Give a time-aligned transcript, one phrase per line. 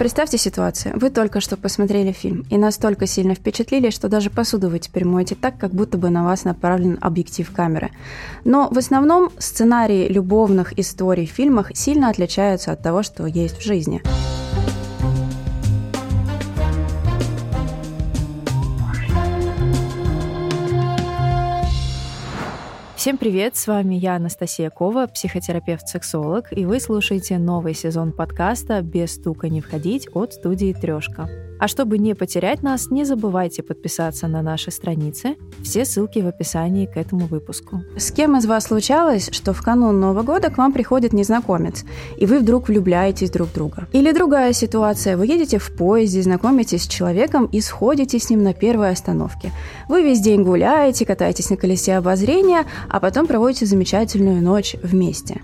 [0.00, 0.94] Представьте ситуацию.
[0.98, 5.34] Вы только что посмотрели фильм и настолько сильно впечатлили, что даже посуду вы теперь моете
[5.34, 7.90] так, как будто бы на вас направлен объектив камеры.
[8.42, 13.62] Но в основном сценарии любовных историй в фильмах сильно отличаются от того, что есть в
[13.62, 14.00] жизни.
[23.00, 29.14] Всем привет, с вами я, Анастасия Кова, психотерапевт-сексолог, и вы слушаете новый сезон подкаста «Без
[29.14, 31.49] стука не входить» от студии «Трешка».
[31.60, 35.36] А чтобы не потерять нас, не забывайте подписаться на наши страницы.
[35.62, 37.82] Все ссылки в описании к этому выпуску.
[37.98, 41.84] С кем из вас случалось, что в канун Нового года к вам приходит незнакомец,
[42.16, 43.88] и вы вдруг влюбляетесь друг в друга?
[43.92, 45.18] Или другая ситуация.
[45.18, 49.52] Вы едете в поезде, знакомитесь с человеком и сходите с ним на первой остановке.
[49.86, 55.42] Вы весь день гуляете, катаетесь на колесе обозрения, а потом проводите замечательную ночь вместе.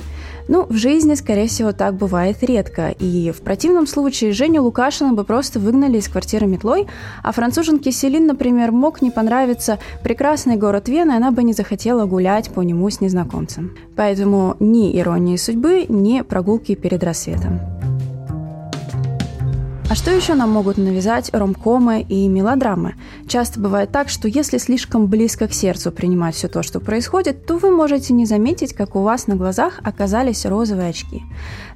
[0.49, 5.25] Ну, в жизни, скорее всего, так бывает редко, и в противном случае Женю Лукашина бы
[5.25, 6.87] просто выгнали из квартиры метлой,
[7.23, 12.07] а француженке Селин, например, мог не понравиться прекрасный город Вена, и она бы не захотела
[12.07, 13.77] гулять по нему с незнакомцем.
[13.97, 17.61] Поэтому ни иронии судьбы, ни прогулки перед рассветом.
[19.89, 22.97] А что еще нам могут навязать ромкомы и мелодрамы?
[23.29, 27.57] Часто бывает так, что если слишком близко к сердцу принимать все то, что происходит, то
[27.57, 31.23] вы можете не заметить, как у вас на глазах оказались розовые очки.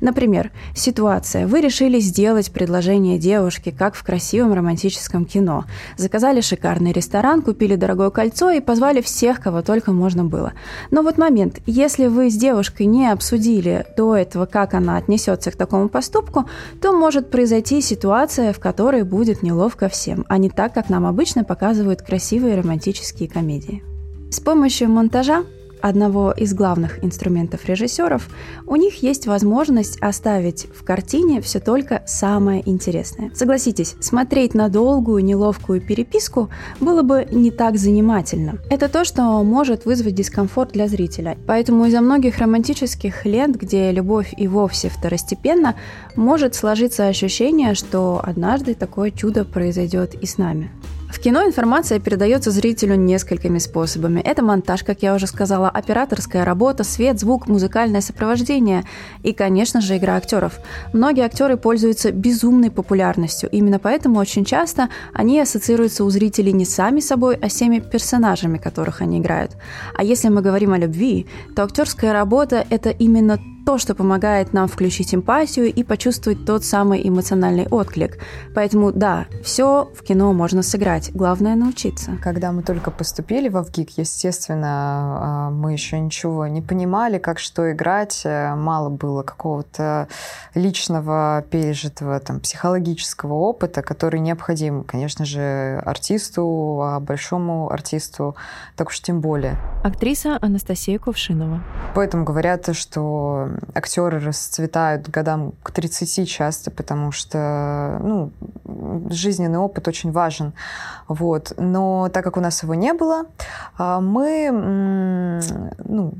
[0.00, 1.46] Например, ситуация.
[1.46, 5.66] Вы решили сделать предложение девушке, как в красивом романтическом кино.
[5.96, 10.52] Заказали шикарный ресторан, купили дорогое кольцо и позвали всех, кого только можно было.
[10.90, 11.60] Но вот момент.
[11.64, 16.46] Если вы с девушкой не обсудили до этого, как она отнесется к такому поступку,
[16.82, 21.04] то может произойти ситуация, ситуация, в которой будет неловко всем, а не так, как нам
[21.04, 23.82] обычно показывают красивые романтические комедии.
[24.30, 25.44] С помощью монтажа
[25.82, 28.28] одного из главных инструментов режиссеров,
[28.66, 33.30] у них есть возможность оставить в картине все только самое интересное.
[33.34, 38.58] Согласитесь, смотреть на долгую, неловкую переписку было бы не так занимательно.
[38.70, 41.36] Это то, что может вызвать дискомфорт для зрителя.
[41.46, 45.76] Поэтому из-за многих романтических лент, где любовь и вовсе второстепенно,
[46.16, 50.70] может сложиться ощущение, что однажды такое чудо произойдет и с нами.
[51.10, 54.20] В кино информация передается зрителю несколькими способами.
[54.20, 58.84] Это монтаж, как я уже сказала, операторская работа, свет, звук, музыкальное сопровождение
[59.22, 60.60] и, конечно же, игра актеров.
[60.92, 63.50] Многие актеры пользуются безумной популярностью.
[63.50, 68.58] Именно поэтому очень часто они ассоциируются у зрителей не сами собой, а с теми персонажами,
[68.58, 69.56] которых они играют.
[69.96, 74.68] А если мы говорим о любви, то актерская работа– это именно то, что помогает нам
[74.68, 78.18] включить эмпатию и почувствовать тот самый эмоциональный отклик.
[78.54, 82.12] Поэтому да, все в кино можно сыграть, главное научиться.
[82.22, 87.70] Когда мы только поступили в ВГИК, естественно, а, мы еще ничего не понимали, как что
[87.70, 90.08] играть, э, мало было какого-то
[90.54, 98.36] личного пережитого там, психологического опыта, который необходим, конечно же, артисту, а большому артисту
[98.76, 99.56] так уж тем более.
[99.84, 101.62] Актриса Анастасия Кувшинова.
[101.94, 108.32] Поэтому говорят, что актеры расцветают годам к 30 часто, потому что ну,
[109.10, 110.52] жизненный опыт очень важен.
[111.08, 111.52] Вот.
[111.56, 113.24] Но так как у нас его не было,
[113.78, 115.40] а, мы
[115.84, 116.14] ну,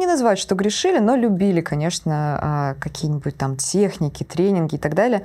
[0.00, 5.24] не, назвать, что грешили, но любили, конечно, а, какие-нибудь там техники, тренинги и так далее.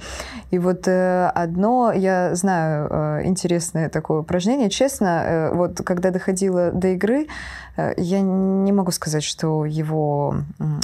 [0.51, 4.69] И вот э, одно, я знаю, э, интересное такое упражнение.
[4.69, 7.27] Честно, э, вот когда доходила до игры,
[7.97, 10.35] я не могу сказать, что его,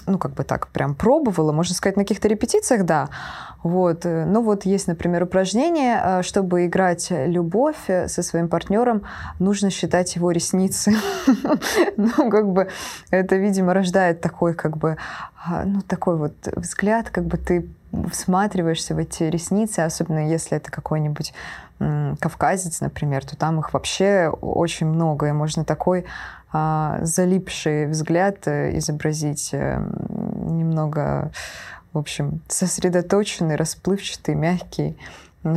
[0.07, 1.53] ну, как бы так прям пробовала.
[1.53, 3.09] Можно сказать, на каких-то репетициях, да.
[3.63, 4.05] Вот.
[4.05, 9.03] Ну, вот есть, например, упражнение, чтобы играть любовь со своим партнером,
[9.39, 10.93] нужно считать его ресницы.
[11.97, 12.69] Ну, как бы
[13.11, 14.97] это, видимо, рождает такой, как бы,
[15.45, 17.67] а, ну, такой вот взгляд, как бы ты
[18.11, 21.33] всматриваешься в эти ресницы, особенно если это какой-нибудь
[22.19, 26.05] кавказец, например, то там их вообще очень много, и можно такой
[26.53, 31.31] а, залипший взгляд э, изобразить э, немного,
[31.93, 34.97] в общем, сосредоточенный, расплывчатый, мягкий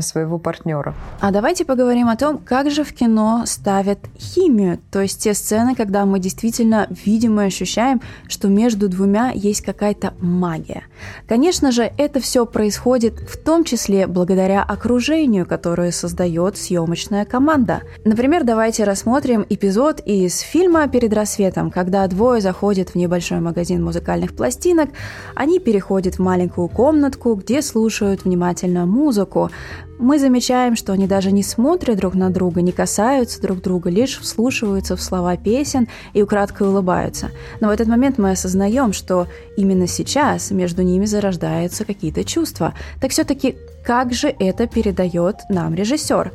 [0.01, 0.95] своего партнера.
[1.21, 5.75] А давайте поговорим о том, как же в кино ставят химию, то есть те сцены,
[5.75, 10.85] когда мы действительно видим и ощущаем, что между двумя есть какая-то магия.
[11.29, 17.83] Конечно же, это все происходит в том числе благодаря окружению, которое создает съемочная команда.
[18.05, 24.35] Например, давайте рассмотрим эпизод из фильма «Перед рассветом», когда двое заходят в небольшой магазин музыкальных
[24.35, 24.91] пластинок,
[25.35, 29.51] они переходят в маленькую комнатку, где слушают внимательно музыку,
[29.99, 34.19] Мы замечаем, что они даже не смотрят друг на друга, не касаются друг друга, лишь
[34.19, 37.31] вслушиваются в слова песен и украдкой улыбаются.
[37.61, 39.26] Но в этот момент мы осознаем, что
[39.56, 42.75] именно сейчас между ними зарождаются какие-то чувства.
[43.00, 46.32] Так все-таки как же это передает нам режиссер?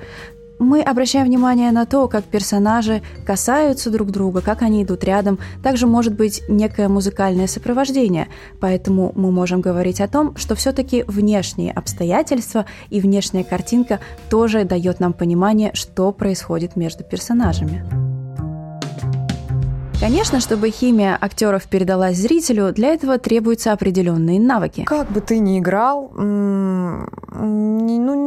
[0.60, 5.40] Мы обращаем внимание на то, как персонажи касаются друг друга, как они идут рядом.
[5.64, 8.28] Также может быть некое музыкальное сопровождение.
[8.60, 15.00] Поэтому мы можем говорить о том, что все-таки внешние обстоятельства и внешняя картинка тоже дает
[15.00, 18.09] нам понимание, что происходит между персонажами.
[20.00, 24.86] Конечно, чтобы химия актеров передалась зрителю, для этого требуются определенные навыки.
[24.86, 27.06] Как бы ты ни играл, ну,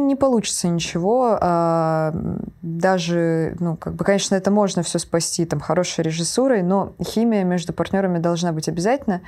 [0.07, 1.37] не получится ничего.
[1.41, 2.13] А,
[2.61, 7.73] даже, ну, как бы, конечно, это можно все спасти там хорошей режиссурой, но химия между
[7.73, 9.21] партнерами должна быть обязательно.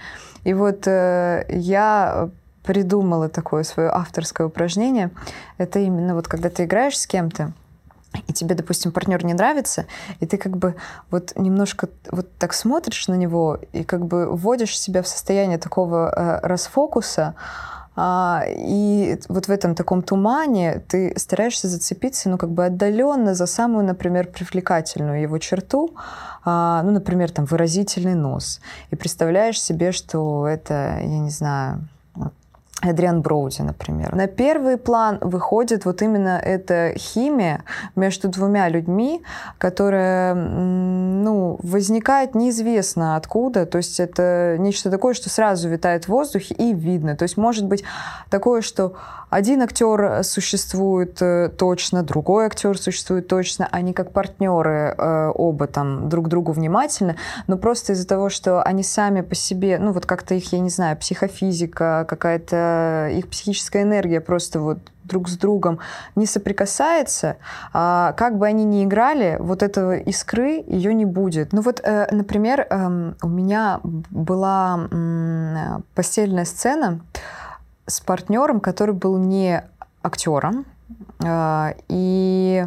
[0.44, 2.30] И вот э, я
[2.63, 5.09] придумала такое свое авторское упражнение.
[5.57, 7.53] Это именно вот когда ты играешь с кем-то,
[8.27, 9.85] и тебе, допустим, партнер не нравится,
[10.19, 10.75] и ты как бы
[11.12, 16.12] вот немножко вот так смотришь на него и как бы вводишь себя в состояние такого
[16.15, 17.35] э, расфокуса,
[17.97, 23.45] а, и вот в этом таком тумане ты стараешься зацепиться, ну, как бы отдаленно за
[23.45, 25.95] самую, например, привлекательную его черту,
[26.44, 28.59] а, ну, например, там, выразительный нос.
[28.91, 31.88] И представляешь себе, что это, я не знаю,
[32.89, 34.15] Адриан Броуди, например.
[34.15, 37.63] На первый план выходит вот именно эта химия
[37.95, 39.21] между двумя людьми,
[39.57, 43.65] которая ну, возникает неизвестно откуда.
[43.65, 47.15] То есть это нечто такое, что сразу витает в воздухе и видно.
[47.15, 47.83] То есть может быть
[48.29, 48.93] такое, что
[49.35, 56.07] один актер существует э, точно, другой актер существует точно, они как партнеры э, оба там
[56.07, 57.17] друг другу внимательны,
[57.47, 60.69] но просто из-за того, что они сами по себе, ну вот как-то их, я не
[60.69, 65.79] знаю, психофизика, какая-то их психическая энергия просто вот друг с другом
[66.15, 67.35] не соприкасается,
[67.73, 71.51] а как бы они ни играли, вот этого искры ее не будет.
[71.51, 74.79] Ну вот, э, например, эм, у меня была
[75.93, 77.01] постельная сцена,
[77.87, 79.63] с партнером, который был не
[80.01, 80.65] актером.
[81.23, 82.65] А, и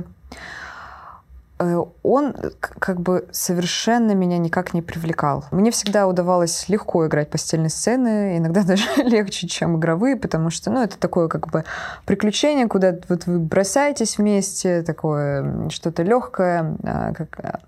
[1.59, 5.45] э, он как бы совершенно меня никак не привлекал.
[5.51, 10.83] Мне всегда удавалось легко играть постельные сцены, иногда даже легче, чем игровые, потому что, ну,
[10.83, 11.65] это такое как бы
[12.07, 17.61] приключение, куда вот вы бросаетесь вместе, такое что-то легкое, а, как, а,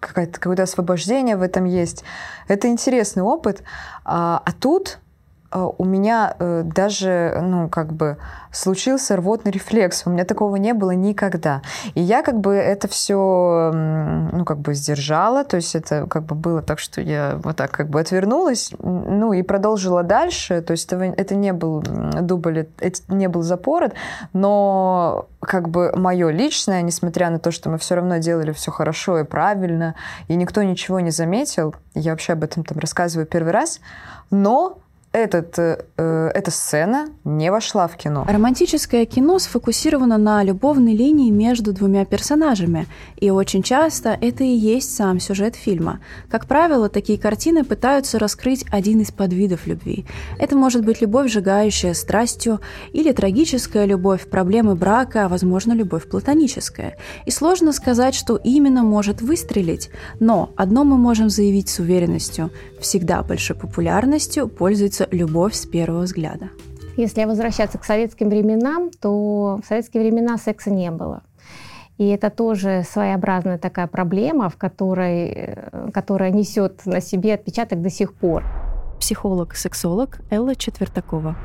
[0.00, 2.04] какое-то освобождение в этом есть.
[2.46, 3.62] Это интересный опыт.
[4.04, 5.03] А, а тут Э,
[5.54, 8.16] у меня э, даже, ну, как бы
[8.50, 10.02] случился рвотный рефлекс.
[10.06, 11.62] У меня такого не было никогда.
[11.94, 15.44] И я как бы это все, ну, как бы сдержала.
[15.44, 19.32] То есть это как бы было так, что я вот так как бы отвернулась, ну,
[19.32, 20.60] и продолжила дальше.
[20.62, 23.92] То есть это, это не был дубль, это не был запорот,
[24.32, 29.18] но как бы мое личное, несмотря на то, что мы все равно делали все хорошо
[29.18, 29.94] и правильно,
[30.28, 33.80] и никто ничего не заметил, я вообще об этом там рассказываю первый раз,
[34.30, 34.78] но
[35.14, 38.24] этот, э, эта сцена не вошла в кино.
[38.28, 44.94] Романтическое кино сфокусировано на любовной линии между двумя персонажами, и очень часто это и есть
[44.94, 46.00] сам сюжет фильма.
[46.28, 50.04] Как правило, такие картины пытаются раскрыть один из подвидов любви.
[50.40, 52.60] Это может быть любовь, сжигающая страстью,
[52.92, 56.96] или трагическая любовь, проблемы брака, а возможно, любовь платоническая.
[57.24, 62.50] И сложно сказать, что именно может выстрелить, но одно мы можем заявить с уверенностью–
[62.84, 66.50] всегда большой популярностью пользуется любовь с первого взгляда.
[66.96, 71.22] Если возвращаться к советским временам, то в советские времена секса не было.
[71.98, 77.90] И это тоже своеобразная такая проблема, в которой, э, которая несет на себе отпечаток до
[77.90, 78.44] сих пор.
[78.98, 81.36] Психолог-сексолог Элла Четвертакова.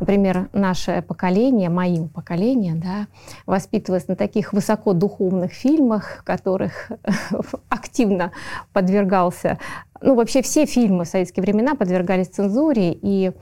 [0.00, 3.06] Например, наше поколение, моим поколение, да,
[3.46, 6.90] воспитывалось на таких высокодуховных фильмах, в которых
[7.70, 8.32] активно
[8.74, 9.58] подвергался
[10.00, 13.32] ну, вообще все фильмы в советские времена подвергались цензуре, и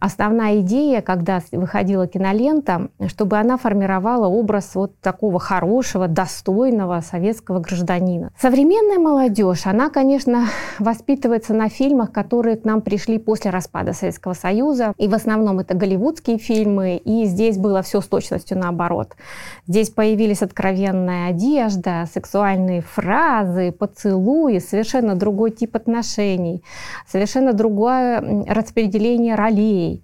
[0.00, 8.32] основная идея, когда выходила кинолента, чтобы она формировала образ вот такого хорошего, достойного советского гражданина.
[8.40, 10.46] Современная молодежь, она, конечно,
[10.78, 15.74] воспитывается на фильмах, которые к нам пришли после распада Советского Союза, и в основном это
[15.74, 19.14] голливудские фильмы, и здесь было все с точностью наоборот.
[19.66, 26.62] Здесь появились откровенная одежда, сексуальные фразы, поцелуи, совершенно другой тип отношений отношений,
[27.06, 30.02] совершенно другое распределение ролей.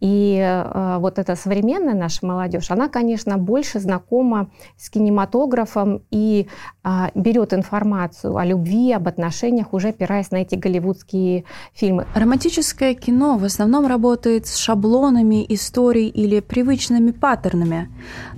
[0.00, 6.48] И э, вот эта современная наша молодежь, она, конечно, больше знакома с кинематографом и
[6.84, 12.06] э, берет информацию о любви, об отношениях, уже опираясь на эти голливудские фильмы.
[12.14, 17.88] Романтическое кино в основном работает с шаблонами историй или привычными паттернами.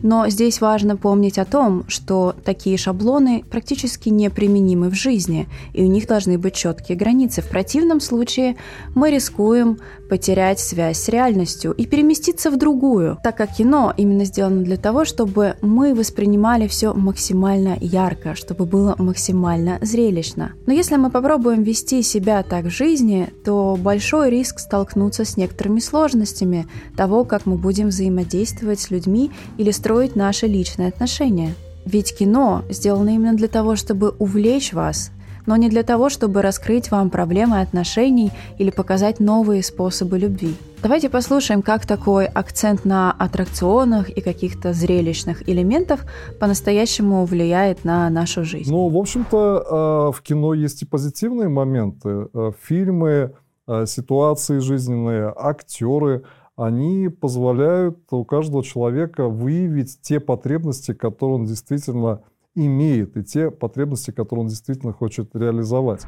[0.02, 5.88] Но здесь важно помнить о том, что такие шаблоны практически неприменимы в жизни, и у
[5.88, 7.42] них должны быть четкие границы.
[7.42, 8.56] В противном случае
[8.94, 14.62] мы рискуем потерять связь с реальностью и переместиться в другую, так как кино именно сделано
[14.62, 20.52] для того, чтобы мы воспринимали все максимально ярко, чтобы было максимально зрелищно.
[20.66, 25.80] Но если мы попробуем вести себя так в жизни, то большой риск столкнуться с некоторыми
[25.80, 31.54] сложностями того, как мы будем взаимодействовать с людьми или строить наши личные отношения.
[31.84, 35.10] Ведь кино сделано именно для того, чтобы увлечь вас,
[35.48, 40.54] но не для того, чтобы раскрыть вам проблемы отношений или показать новые способы любви.
[40.82, 46.04] Давайте послушаем, как такой акцент на аттракционах и каких-то зрелищных элементах
[46.38, 48.70] по-настоящему влияет на нашу жизнь.
[48.70, 52.28] Ну, в общем-то, э, в кино есть и позитивные моменты.
[52.34, 53.32] Э, фильмы,
[53.66, 56.24] э, ситуации жизненные, актеры,
[56.56, 62.20] они позволяют у каждого человека выявить те потребности, которые он действительно
[62.66, 66.04] имеет, и те потребности, которые он действительно хочет реализовать.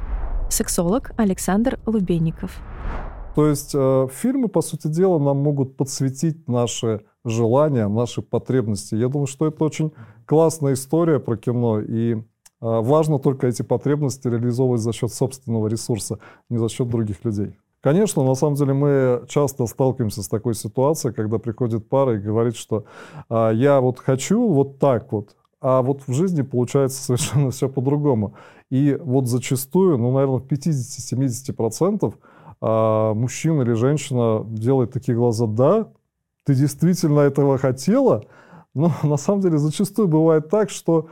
[0.49, 2.61] Сексолог Александр Лубенников.
[3.35, 8.95] То есть э, фильмы, по сути дела, нам могут подсветить наши желания, наши потребности.
[8.95, 9.93] Я думаю, что это очень
[10.25, 12.19] классная история про кино, и э,
[12.59, 17.55] важно только эти потребности реализовывать за счет собственного ресурса, не за счет других людей.
[17.81, 22.55] Конечно, на самом деле мы часто сталкиваемся с такой ситуацией, когда приходит пара и говорит,
[22.55, 22.85] что
[23.29, 28.35] э, я вот хочу вот так вот, а вот в жизни получается совершенно все по-другому.
[28.69, 32.13] И вот зачастую, ну, наверное, в 50-70%
[32.61, 35.87] а, мужчина или женщина делает такие глаза, да,
[36.45, 38.23] ты действительно этого хотела,
[38.73, 41.09] но на самом деле зачастую бывает так, что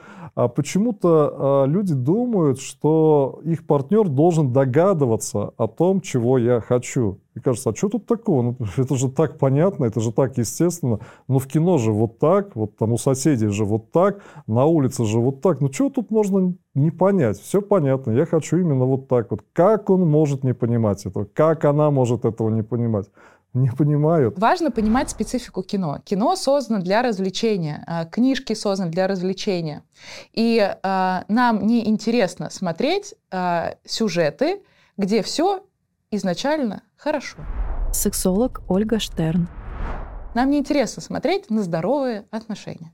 [0.48, 7.20] почему-то а, люди думают, что их партнер должен догадываться о том, чего я хочу.
[7.36, 8.42] И кажется, а что тут такого?
[8.42, 11.00] Ну, это же так понятно, это же так естественно.
[11.28, 15.06] Но в кино же вот так, вот там у соседей же вот так, на улице
[15.06, 15.62] же вот так.
[15.62, 17.40] Ну что тут можно не понять?
[17.40, 19.42] Все понятно, я хочу именно вот так вот.
[19.54, 21.26] Как он может не понимать этого?
[21.26, 23.08] Как она может этого не понимать?
[23.54, 24.38] Не понимают.
[24.38, 26.00] Важно понимать специфику кино.
[26.04, 29.84] Кино создано для развлечения, а, книжки созданы для развлечения.
[30.34, 34.62] И э, нам не интересно смотреть э, сюжеты,
[34.98, 35.64] где все
[36.12, 37.38] изначально хорошо.
[37.92, 39.48] Сексолог Ольга Штерн.
[40.36, 42.94] Нам не интересно смотреть на здоровые отношения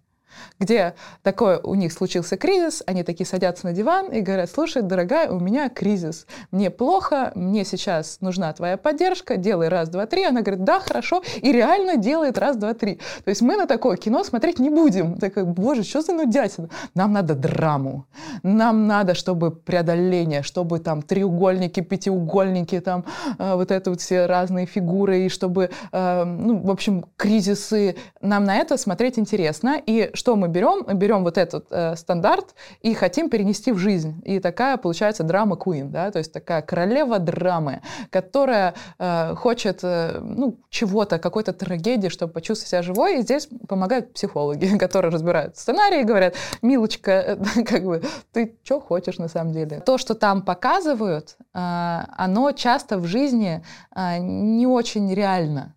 [0.60, 5.30] где такой у них случился кризис, они такие садятся на диван и говорят, слушай, дорогая,
[5.30, 10.24] у меня кризис, мне плохо, мне сейчас нужна твоя поддержка, делай раз, два, три.
[10.24, 12.96] Она говорит, да, хорошо, и реально делает раз, два, три.
[13.24, 15.18] То есть мы на такое кино смотреть не будем.
[15.18, 16.70] Такой, боже, что за нудятина?
[16.94, 18.06] Нам надо драму,
[18.44, 23.06] нам надо, чтобы преодоление, чтобы там треугольники, пятиугольники, там
[23.38, 27.96] э, вот это вот все разные фигуры, и чтобы, э, ну, в общем, кризисы.
[28.22, 30.84] Нам на это смотреть интересно, и что мы берем?
[30.88, 34.22] Мы берем вот этот э, стандарт и хотим перенести в жизнь.
[34.26, 40.20] И такая получается драма Queen, да, то есть такая королева драмы, которая э, хочет э,
[40.22, 43.20] ну, чего-то, какой-то трагедии, чтобы почувствовать себя живой.
[43.20, 48.02] И здесь помогают психологи, которые разбирают сценарии и говорят, милочка, э, как бы,
[48.32, 49.82] ты что хочешь на самом деле?
[49.82, 53.64] То, что там показывают, э, оно часто в жизни
[53.96, 55.76] э, не очень реально.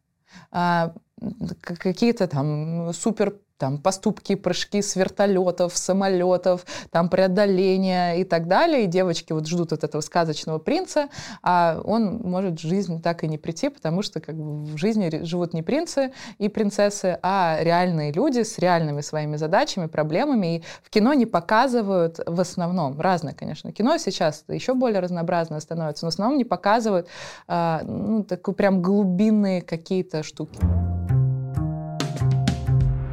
[0.52, 0.90] Э,
[1.60, 8.84] какие-то там супер там поступки, прыжки с вертолетов, самолетов, там преодоление и так далее.
[8.84, 11.08] И девочки вот ждут от этого сказочного принца,
[11.42, 15.24] а он может в жизнь так и не прийти, потому что как бы в жизни
[15.24, 20.58] живут не принцы и принцессы, а реальные люди с реальными своими задачами, проблемами.
[20.58, 26.06] И в кино не показывают в основном, разное, конечно, кино сейчас еще более разнообразное становится,
[26.06, 27.08] но в основном не показывают
[27.48, 30.58] а, ну, такие прям глубинные какие-то штуки.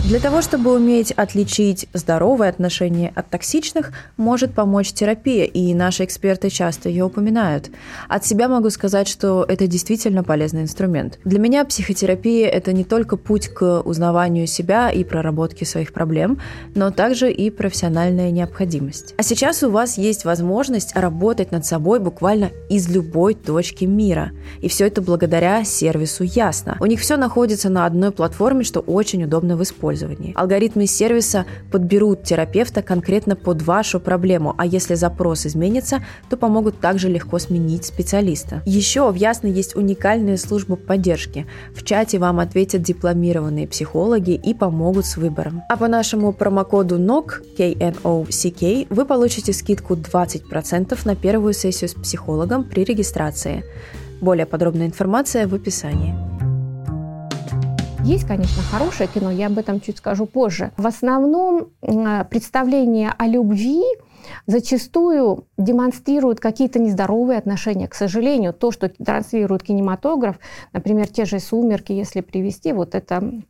[0.07, 6.51] Для того, чтобы уметь отличить здоровые отношения от токсичных, может помочь терапия, и наши эксперты
[6.51, 7.71] часто ее упоминают.
[8.07, 11.17] От себя могу сказать, что это действительно полезный инструмент.
[11.25, 16.39] Для меня психотерапия– это не только путь к узнаванию себя и проработке своих проблем,
[16.75, 19.15] но также и профессиональная необходимость.
[19.17, 24.33] А сейчас у вас есть возможность работать над собой буквально из любой точки мира.
[24.61, 26.77] И все это благодаря сервису Ясно.
[26.79, 30.33] У них все находится на одной платформе, что очень удобно в использовании использовании.
[30.35, 37.09] Алгоритмы сервиса подберут терапевта конкретно под вашу проблему, а если запрос изменится, то помогут также
[37.09, 38.61] легко сменить специалиста.
[38.65, 41.45] Еще в Ясно есть уникальная служба поддержки.
[41.73, 45.63] В чате вам ответят дипломированные психологи и помогут с выбором.
[45.69, 52.63] А по нашему промокоду NOC, K-N-O-C-K, вы получите скидку 20% на первую сессию с психологом
[52.63, 53.63] при регистрации.
[54.21, 56.34] Более подробная информация в описании.
[58.05, 60.71] Есть, конечно, хорошее кино, я об этом чуть скажу позже.
[60.77, 63.81] В основном представление о любви
[64.45, 67.87] зачастую демонстрируют какие-то нездоровые отношения.
[67.87, 70.37] К сожалению, то, что транслирует кинематограф,
[70.71, 73.41] например, те же «Сумерки», если привести, вот это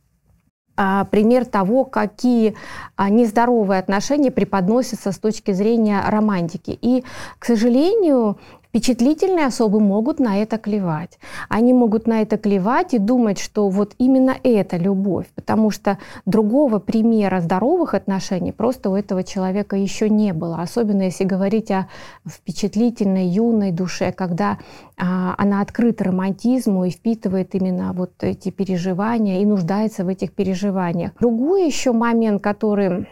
[0.74, 2.54] а, пример того, какие
[2.96, 6.78] а, нездоровые отношения преподносятся с точки зрения романтики.
[6.80, 7.04] И,
[7.38, 8.38] к сожалению,
[8.76, 11.18] Впечатлительные особы могут на это клевать.
[11.48, 16.78] Они могут на это клевать и думать, что вот именно это любовь, потому что другого
[16.78, 20.60] примера здоровых отношений просто у этого человека еще не было.
[20.60, 21.88] Особенно если говорить о
[22.28, 24.58] впечатлительной юной душе, когда
[24.98, 31.12] а, она открыта романтизму и впитывает именно вот эти переживания и нуждается в этих переживаниях.
[31.18, 33.06] Другой еще момент, который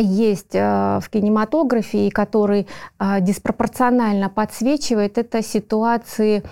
[0.00, 2.66] есть э, в кинематографе и который
[2.98, 6.42] э, диспропорционально подсвечивает, это ситуации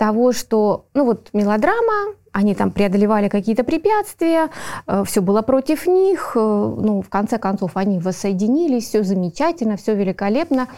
[0.00, 4.48] того, что, ну вот мелодрама, они там преодолевали какие-то препятствия,
[4.86, 10.68] э, все было против них, ну, в конце концов, они воссоединились, все замечательно, все великолепно.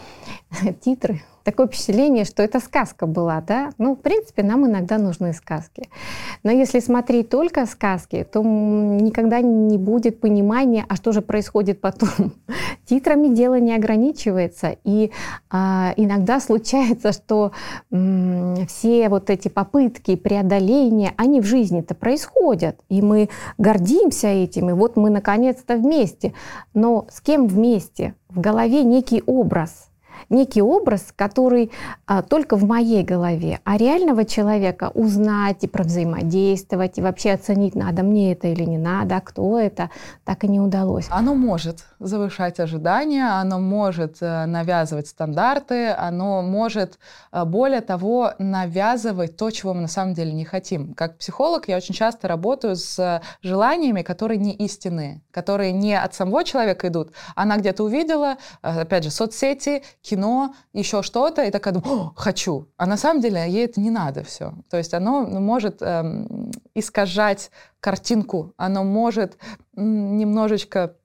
[0.81, 3.71] Титры такое впечатление, что это сказка была, да?
[3.77, 5.89] Ну, в принципе, нам иногда нужны сказки.
[6.43, 12.33] Но если смотреть только сказки, то никогда не будет понимания, а что же происходит потом.
[12.85, 15.11] Титрами дело не ограничивается, и
[15.49, 17.51] а, иногда случается, что
[17.91, 23.29] м, все вот эти попытки преодоления, они в жизни-то происходят, и мы
[23.59, 26.33] гордимся этим, и вот мы наконец-то вместе.
[26.73, 28.15] Но с кем вместе?
[28.29, 29.89] В голове некий образ–
[30.29, 31.71] некий образ, который
[32.05, 38.03] а, только в моей голове, а реального человека узнать и провзаимодействовать, и вообще оценить, надо
[38.03, 39.89] мне это или не надо, кто это,
[40.23, 41.07] так и не удалось.
[41.09, 46.99] Оно может завышать ожидания, оно может э, навязывать стандарты, оно может,
[47.31, 50.93] э, более того, навязывать то, чего мы на самом деле не хотим.
[50.93, 56.43] Как психолог я очень часто работаю с желаниями, которые не истинные, которые не от самого
[56.43, 57.11] человека идут.
[57.35, 60.12] Она где-то увидела, э, опять же, соцсети, кино,
[60.73, 62.67] еще что-то, и такая думаю, хочу.
[62.77, 64.53] А на самом деле ей это не надо все.
[64.69, 69.37] То есть оно может эм, искажать картинку, оно может
[69.75, 70.95] немножечко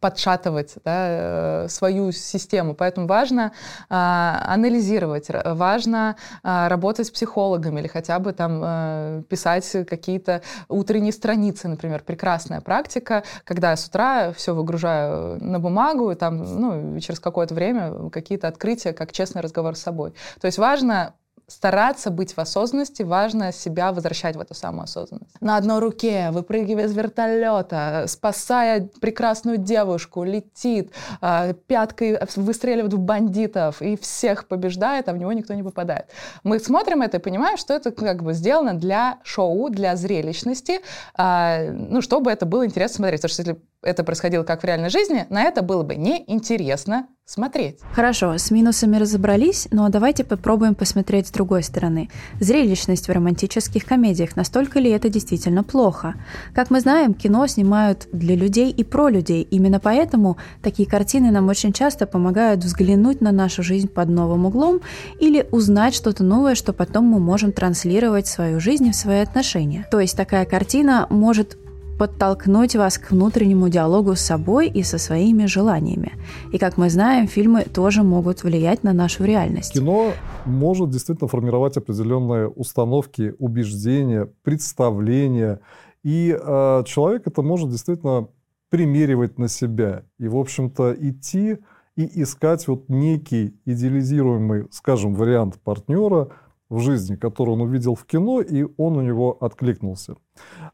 [0.00, 2.74] подшатывать да, э, свою систему.
[2.74, 3.52] Поэтому важно
[3.88, 11.12] э, анализировать, важно э, работать с психологами или хотя бы там э, писать какие-то утренние
[11.12, 12.02] страницы, например.
[12.02, 17.54] Прекрасная практика, когда я с утра все выгружаю на бумагу, и там, ну, через какое-то
[17.54, 20.12] время какие-то открытия, как честный разговор с собой.
[20.40, 21.14] То есть важно
[21.48, 25.34] стараться быть в осознанности, важно себя возвращать в эту самую осознанность.
[25.40, 33.80] На одной руке, выпрыгивая из вертолета, спасая прекрасную девушку, летит, э, пяткой выстреливает в бандитов
[33.80, 36.06] и всех побеждает, а в него никто не попадает.
[36.44, 40.80] Мы смотрим это и понимаем, что это как бы сделано для шоу, для зрелищности,
[41.16, 43.22] э, ну, чтобы это было интересно смотреть.
[43.22, 47.78] Потому что если это происходило как в реальной жизни, на это было бы неинтересно смотреть.
[47.92, 52.08] Хорошо, с минусами разобрались, но давайте попробуем посмотреть с другой стороны.
[52.40, 56.14] Зрелищность в романтических комедиях, настолько ли это действительно плохо?
[56.54, 59.42] Как мы знаем, кино снимают для людей и про людей.
[59.42, 64.80] Именно поэтому такие картины нам очень часто помогают взглянуть на нашу жизнь под новым углом
[65.20, 69.18] или узнать что-то новое, что потом мы можем транслировать в свою жизнь и в свои
[69.18, 69.86] отношения.
[69.90, 71.58] То есть такая картина может
[71.98, 76.12] подтолкнуть вас к внутреннему диалогу с собой и со своими желаниями.
[76.52, 79.72] И, как мы знаем, фильмы тоже могут влиять на нашу реальность.
[79.72, 80.12] Кино
[80.46, 85.60] может действительно формировать определенные установки, убеждения, представления.
[86.04, 88.28] И э, человек это может действительно
[88.70, 90.04] примеривать на себя.
[90.18, 91.58] И, в общем-то, идти
[91.96, 96.28] и искать вот некий идеализируемый, скажем, вариант партнера–
[96.68, 100.16] в жизни, который он увидел в кино, и он у него откликнулся.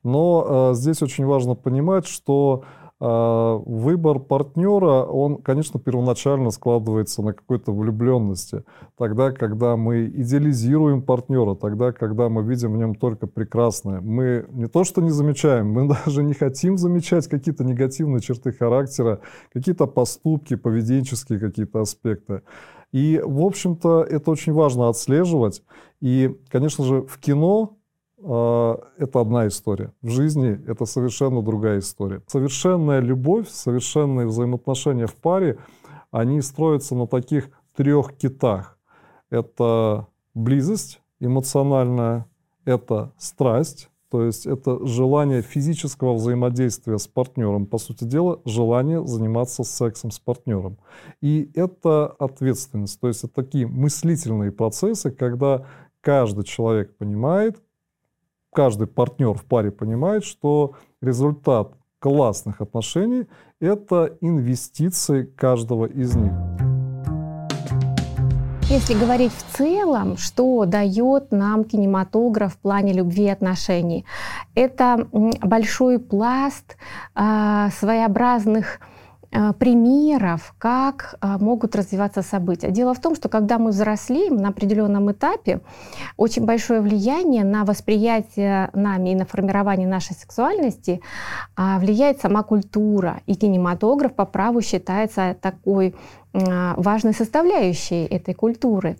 [0.04, 2.64] Но э, здесь очень важно понимать, что
[3.00, 8.64] э, выбор партнера, он, конечно, первоначально складывается на какой-то влюбленности.
[8.98, 14.02] Тогда, когда мы идеализируем партнера, тогда, когда мы видим в нем только прекрасное.
[14.02, 19.20] Мы не то что не замечаем, мы даже не хотим замечать какие-то негативные черты характера,
[19.54, 22.42] какие-то поступки, поведенческие какие-то аспекты.
[22.92, 25.62] И, в общем-то, это очень важно отслеживать.
[26.00, 27.78] И, конечно же, в кино
[28.24, 29.92] это одна история.
[30.00, 32.22] В жизни это совершенно другая история.
[32.26, 35.58] Совершенная любовь, совершенные взаимоотношения в паре,
[36.10, 38.78] они строятся на таких трех китах.
[39.30, 42.26] Это близость эмоциональная,
[42.64, 49.64] это страсть, то есть это желание физического взаимодействия с партнером, по сути дела, желание заниматься
[49.64, 50.78] сексом с партнером.
[51.20, 55.66] И это ответственность, то есть это такие мыслительные процессы, когда
[56.00, 57.60] каждый человек понимает,
[58.54, 63.26] каждый партнер в паре понимает, что результат классных отношений–
[63.60, 66.32] это инвестиции каждого из них.
[68.70, 74.06] Если говорить в целом, что дает нам кинематограф в плане любви и отношений,
[74.54, 76.76] это большой пласт
[77.14, 78.80] э, своеобразных
[79.58, 82.70] примеров, как э, могут развиваться события.
[82.70, 85.60] Дело в том, что когда мы взрослеем на определенном этапе,
[86.16, 91.00] очень большое влияние на восприятие нами и на формирование нашей сексуальности
[91.56, 93.20] а, влияет сама культура.
[93.26, 95.94] И кинематограф по праву считается такой
[96.32, 98.96] важной составляющей этой культуры.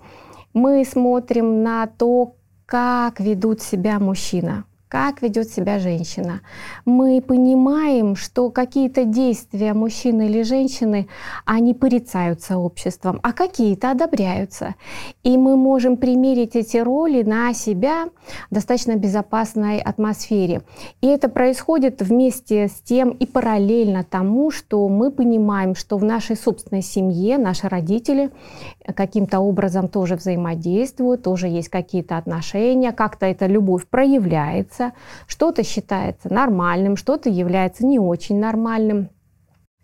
[0.53, 6.41] Мы смотрим на то, как ведут себя мужчина, как ведет себя женщина.
[6.85, 11.09] Мы понимаем, что какие-то действия мужчины или женщины,
[11.45, 14.75] они порицаются обществом, а какие-то одобряются.
[15.23, 18.07] И мы можем примерить эти роли на себя
[18.51, 20.63] в достаточно безопасной атмосфере.
[21.01, 26.37] И это происходит вместе с тем и параллельно тому, что мы понимаем, что в нашей
[26.37, 28.31] собственной семье наши родители
[28.95, 34.84] каким-то образом тоже взаимодействуют, тоже есть какие-то отношения, как-то эта любовь проявляется,
[35.27, 39.09] что-то считается нормальным, что-то является не очень нормальным.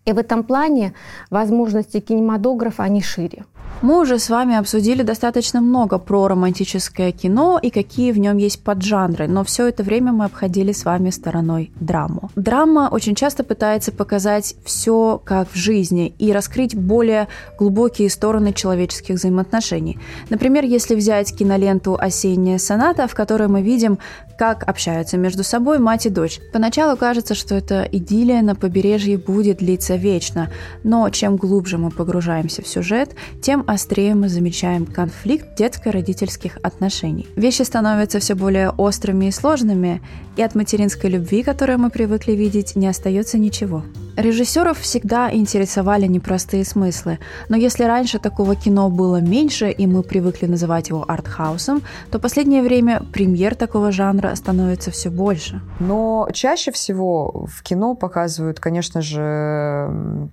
[0.07, 0.95] И в этом плане
[1.31, 3.45] возможности кинематографа, они шире.
[3.83, 8.63] Мы уже с вами обсудили достаточно много про романтическое кино и какие в нем есть
[8.63, 12.31] поджанры, но все это время мы обходили с вами стороной драму.
[12.37, 19.15] Драма очень часто пытается показать все как в жизни и раскрыть более глубокие стороны человеческих
[19.15, 19.99] взаимоотношений.
[20.29, 23.99] Например, если взять киноленту «Осенняя соната», в которой мы видим,
[24.41, 26.41] как общаются между собой мать и дочь.
[26.51, 30.51] Поначалу кажется, что эта идиллия на побережье будет длиться вечно,
[30.83, 33.11] но чем глубже мы погружаемся в сюжет,
[33.43, 37.29] тем острее мы замечаем конфликт детско-родительских отношений.
[37.37, 40.01] Вещи становятся все более острыми и сложными,
[40.37, 43.85] и от материнской любви, которую мы привыкли видеть, не остается ничего.
[44.21, 50.47] Режиссеров всегда интересовали непростые смыслы, но если раньше такого кино было меньше, и мы привыкли
[50.47, 55.61] называть его артхаусом, то последнее время премьер такого жанра становится все больше.
[55.81, 60.29] Но чаще всего в кино показывают, конечно же,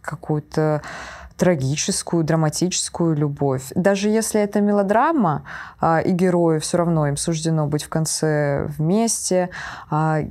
[0.00, 0.82] какую-то
[1.38, 3.70] трагическую, драматическую любовь.
[3.74, 5.44] Даже если это мелодрама,
[5.80, 9.50] а, и герою все равно им суждено быть в конце вместе,
[9.88, 10.22] а,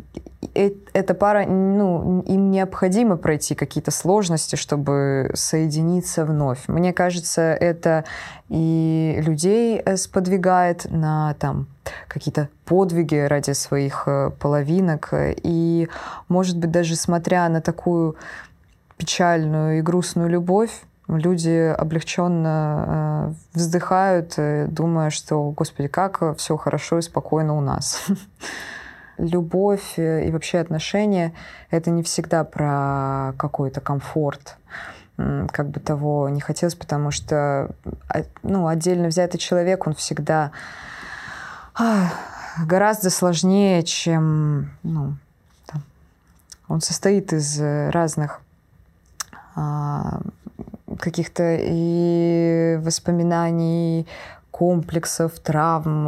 [0.53, 6.67] эта пара, ну, им необходимо пройти какие-то сложности, чтобы соединиться вновь.
[6.67, 8.03] Мне кажется, это
[8.49, 11.67] и людей э, сподвигает на там
[12.07, 15.09] какие-то подвиги ради своих э, половинок.
[15.13, 15.87] И,
[16.27, 18.15] может быть, даже смотря на такую
[18.97, 20.71] печальную и грустную любовь,
[21.07, 28.05] люди облегченно э, вздыхают, э, думая, что, господи, как все хорошо и спокойно у нас.
[29.17, 31.33] Любовь э, и вообще отношения—
[31.71, 34.57] это не всегда про какой-то комфорт,
[35.15, 37.71] как бы того не хотелось, потому что
[38.07, 40.51] а, ну, отдельно взятый человек, он всегда
[41.73, 42.11] а,
[42.63, 45.15] гораздо сложнее, чем ну,
[45.65, 45.81] там,
[46.67, 48.41] он состоит из разных
[49.55, 50.21] а,
[50.99, 54.07] каких-то и воспоминаний,
[54.57, 56.05] комплексов, травм,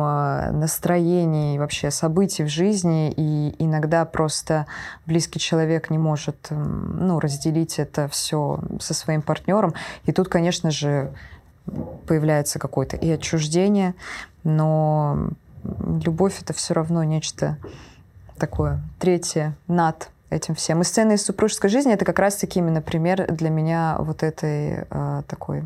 [0.59, 4.65] настроений, вообще событий в жизни, и иногда просто
[5.05, 9.75] близкий человек не может ну, разделить это все со своим партнером.
[10.05, 11.13] И тут, конечно же,
[12.07, 13.93] появляется какое-то и отчуждение,
[14.43, 15.29] но
[16.03, 17.57] любовь это все равно нечто
[18.39, 20.81] такое третье над этим всем.
[20.81, 25.21] И сцены из супружеской жизни это как раз-таки именно пример для меня вот этой э,
[25.27, 25.63] такой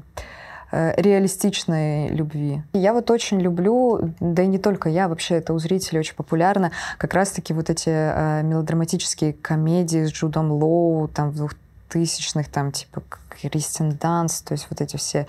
[0.72, 2.64] э, реалистичной любви.
[2.74, 6.72] Я вот очень люблю, да и не только я, вообще это у зрителей очень популярно,
[6.98, 13.04] как раз-таки вот эти э, мелодраматические комедии с Джудом Лоу, там, в двухтысячных, там, типа
[13.50, 15.28] Кристин Данс, то есть вот эти все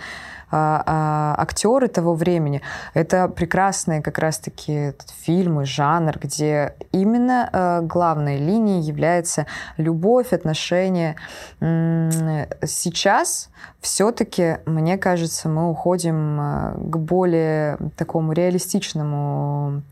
[0.51, 2.63] а, а, актеры того времени.
[2.93, 9.47] Это прекрасные как раз-таки фильмы, жанр, где именно а, главной линией является
[9.77, 11.17] любовь, отношения.
[11.61, 13.51] Сейчас
[13.81, 19.83] все-таки, мне кажется, мы уходим а, к более такому реалистичному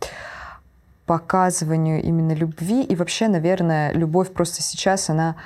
[1.06, 2.84] показыванию именно любви.
[2.84, 5.36] И вообще, наверное, любовь просто сейчас, она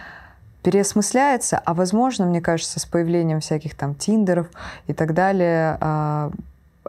[0.66, 4.48] переосмысляется, а возможно, мне кажется, с появлением всяких там тиндеров
[4.88, 6.32] и так далее, а,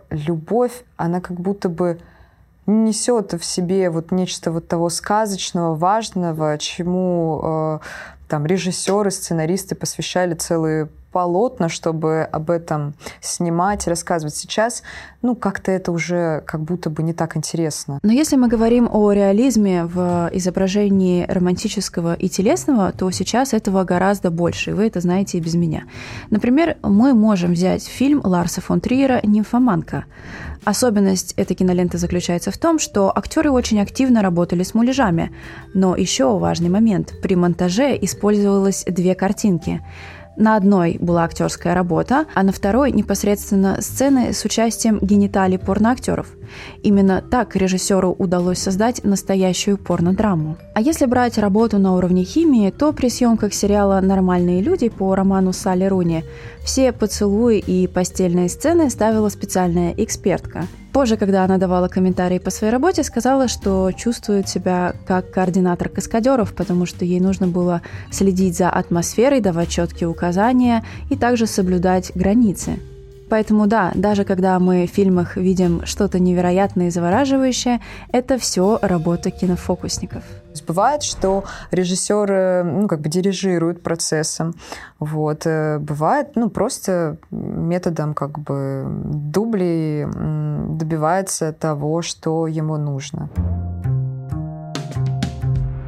[0.09, 1.99] любовь, она как будто бы
[2.65, 7.79] несет в себе вот нечто вот того сказочного, важного, чему э,
[8.27, 14.35] там режиссеры, сценаристы посвящали целые полотна, чтобы об этом снимать, рассказывать.
[14.35, 14.83] Сейчас,
[15.21, 17.99] ну, как-то это уже как будто бы не так интересно.
[18.03, 24.31] Но если мы говорим о реализме в изображении романтического и телесного, то сейчас этого гораздо
[24.31, 25.83] больше, и вы это знаете и без меня.
[26.29, 30.05] Например, мы можем взять фильм Ларса фон Триера «Нимфоманка».
[30.65, 35.31] Особенность этой киноленты заключается в том, что актеры очень активно работали с муляжами.
[35.73, 37.13] Но еще важный момент.
[37.21, 39.81] При монтаже использовалось две картинки.
[40.37, 46.27] На одной была актерская работа, а на второй непосредственно сцены с участием гениталий порноактеров.
[46.83, 50.57] Именно так режиссеру удалось создать настоящую порнодраму.
[50.75, 55.53] А если брать работу на уровне химии, то при съемках сериала «Нормальные люди» по роману
[55.53, 56.23] Салли Руни
[56.63, 60.67] все поцелуи и постельные сцены ставила специальная экспертка.
[60.97, 66.55] Позже, когда она давала комментарии по своей работе, сказала, что чувствует себя как координатор каскадеров,
[66.55, 72.79] потому что ей нужно было следить за атмосферой, давать четкие указания и также соблюдать границы.
[73.29, 79.31] Поэтому да, даже когда мы в фильмах видим что-то невероятное и завораживающее, это все работа
[79.31, 80.23] кинофокусников.
[80.67, 84.55] Бывает, что режиссеры ну, как бы дирижируют процессом.
[84.99, 85.45] Вот.
[85.45, 93.29] Э, бывает, ну, просто методом как бы дублей добивается того, что ему нужно.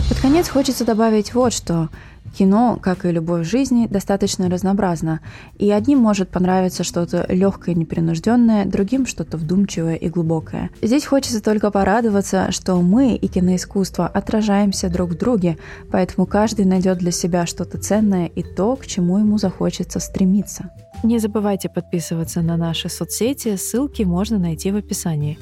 [0.10, 1.90] Под конец хочется добавить вот что.
[2.38, 5.20] Кино, как и любовь в жизни, достаточно разнообразно,
[5.58, 10.70] и одним может понравиться что-то легкое, непринужденное, другим что-то вдумчивое и глубокое.
[10.82, 15.58] Здесь хочется только порадоваться, что мы и киноискусство отражаемся друг в друге,
[15.92, 20.70] поэтому каждый найдет для себя что-то ценное и то, к чему ему захочется стремиться.
[21.04, 25.40] Не забывайте подписываться на наши соцсети, ссылки можно найти в описании.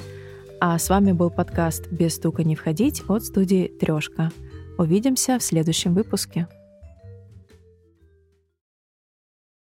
[0.60, 4.32] А с вами был подкаст «Без стука не входить» от студии «Трешка».
[4.76, 6.48] Увидимся в следующем выпуске.